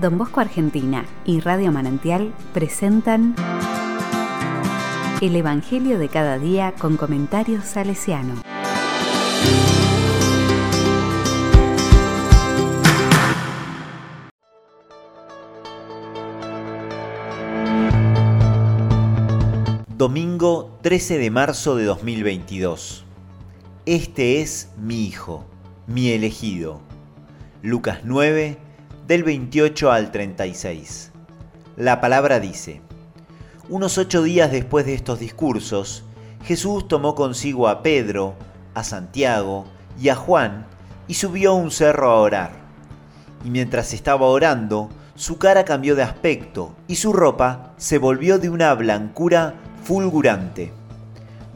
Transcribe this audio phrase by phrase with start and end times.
[0.00, 3.34] Don Bosco Argentina y Radio Manantial presentan
[5.20, 8.42] El Evangelio de cada día con comentarios salesiano.
[19.98, 23.04] Domingo 13 de marzo de 2022.
[23.84, 25.44] Este es mi Hijo,
[25.86, 26.80] mi elegido.
[27.62, 28.58] Lucas 9,
[29.06, 31.10] del 28 al 36.
[31.76, 32.80] La palabra dice,
[33.68, 36.04] unos ocho días después de estos discursos,
[36.44, 38.34] Jesús tomó consigo a Pedro,
[38.74, 39.64] a Santiago
[40.00, 40.66] y a Juan
[41.08, 42.52] y subió a un cerro a orar.
[43.44, 48.50] Y mientras estaba orando, su cara cambió de aspecto y su ropa se volvió de
[48.50, 50.72] una blancura fulgurante.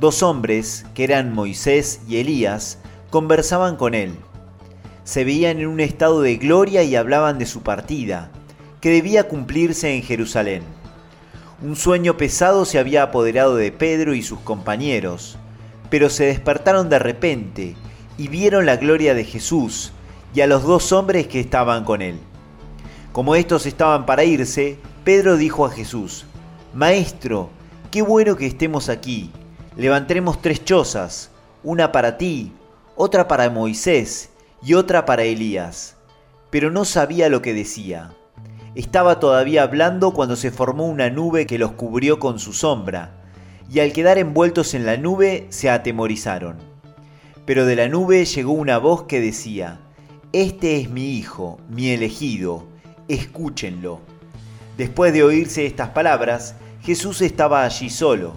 [0.00, 2.78] Dos hombres, que eran Moisés y Elías,
[3.10, 4.18] conversaban con él.
[5.06, 8.28] Se veían en un estado de gloria y hablaban de su partida,
[8.80, 10.64] que debía cumplirse en Jerusalén.
[11.62, 15.38] Un sueño pesado se había apoderado de Pedro y sus compañeros,
[15.90, 17.76] pero se despertaron de repente
[18.18, 19.92] y vieron la gloria de Jesús
[20.34, 22.18] y a los dos hombres que estaban con él.
[23.12, 26.26] Como estos estaban para irse, Pedro dijo a Jesús,
[26.74, 27.50] Maestro,
[27.92, 29.30] qué bueno que estemos aquí.
[29.76, 31.30] Levantaremos tres chozas,
[31.62, 32.52] una para ti,
[32.96, 34.30] otra para Moisés
[34.66, 35.96] y otra para Elías.
[36.50, 38.10] Pero no sabía lo que decía.
[38.74, 43.12] Estaba todavía hablando cuando se formó una nube que los cubrió con su sombra,
[43.70, 46.56] y al quedar envueltos en la nube se atemorizaron.
[47.44, 49.78] Pero de la nube llegó una voz que decía,
[50.32, 52.66] Este es mi Hijo, mi elegido,
[53.06, 54.00] escúchenlo.
[54.76, 58.34] Después de oírse estas palabras, Jesús estaba allí solo.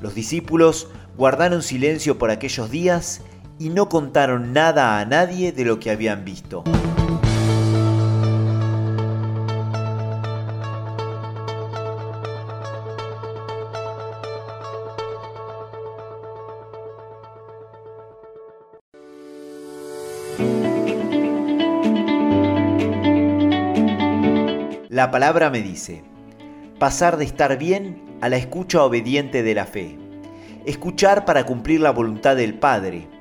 [0.00, 0.88] Los discípulos
[1.18, 3.20] guardaron silencio por aquellos días
[3.58, 6.64] y no contaron nada a nadie de lo que habían visto.
[24.88, 26.02] La palabra me dice,
[26.78, 29.98] pasar de estar bien a la escucha obediente de la fe.
[30.64, 33.15] Escuchar para cumplir la voluntad del Padre.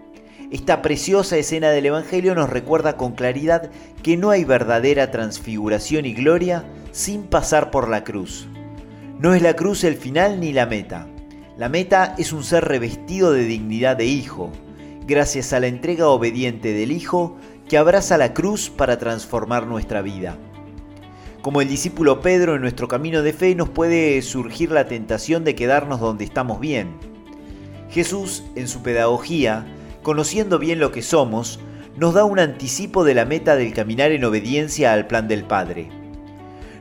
[0.51, 3.71] Esta preciosa escena del Evangelio nos recuerda con claridad
[4.03, 8.47] que no hay verdadera transfiguración y gloria sin pasar por la cruz.
[9.19, 11.07] No es la cruz el final ni la meta.
[11.57, 14.51] La meta es un ser revestido de dignidad de hijo,
[15.07, 20.37] gracias a la entrega obediente del Hijo que abraza la cruz para transformar nuestra vida.
[21.41, 25.55] Como el discípulo Pedro en nuestro camino de fe nos puede surgir la tentación de
[25.55, 26.89] quedarnos donde estamos bien.
[27.89, 29.65] Jesús, en su pedagogía,
[30.05, 31.59] conociendo bien lo que somos,
[31.97, 35.89] nos da un anticipo de la meta del caminar en obediencia al plan del Padre.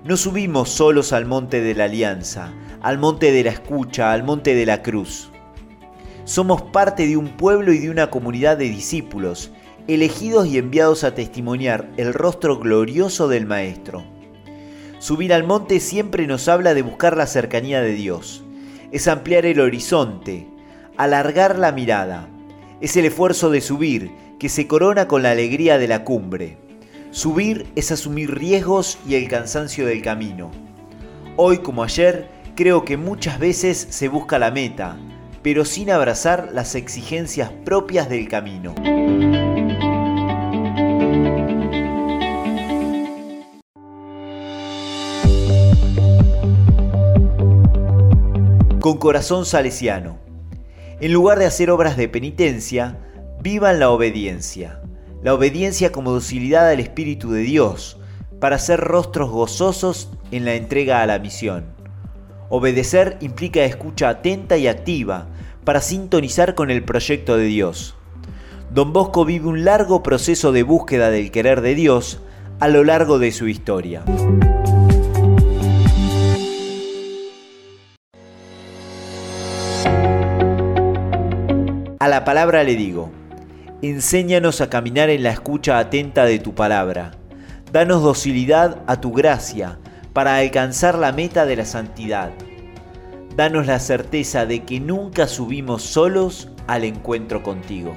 [0.04, 2.52] No subimos solos al monte de la alianza,
[2.82, 5.30] al monte de la escucha, al monte de la cruz.
[6.26, 9.50] Somos parte de un pueblo y de una comunidad de discípulos,
[9.88, 14.04] elegidos y enviados a testimoniar el rostro glorioso del Maestro.
[14.98, 18.44] Subir al monte siempre nos habla de buscar la cercanía de Dios.
[18.92, 20.46] Es ampliar el horizonte,
[20.98, 22.28] alargar la mirada.
[22.80, 26.58] Es el esfuerzo de subir que se corona con la alegría de la cumbre.
[27.10, 30.50] Subir es asumir riesgos y el cansancio del camino.
[31.36, 34.96] Hoy como ayer, creo que muchas veces se busca la meta,
[35.42, 38.74] pero sin abrazar las exigencias propias del camino.
[48.84, 50.18] con corazón salesiano.
[51.04, 52.96] En lugar de hacer obras de penitencia,
[53.42, 54.80] vivan la obediencia.
[55.22, 57.98] La obediencia como docilidad al Espíritu de Dios,
[58.40, 61.66] para ser rostros gozosos en la entrega a la misión.
[62.48, 65.26] Obedecer implica escucha atenta y activa
[65.64, 67.94] para sintonizar con el proyecto de Dios.
[68.70, 72.20] Don Bosco vive un largo proceso de búsqueda del querer de Dios
[72.60, 74.04] a lo largo de su historia.
[82.14, 83.10] La palabra le digo,
[83.82, 87.10] enséñanos a caminar en la escucha atenta de tu palabra.
[87.72, 89.80] Danos docilidad a tu gracia
[90.12, 92.30] para alcanzar la meta de la santidad.
[93.34, 97.96] Danos la certeza de que nunca subimos solos al encuentro contigo.